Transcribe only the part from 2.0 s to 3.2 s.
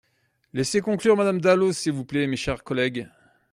plaît, mes chers collègues.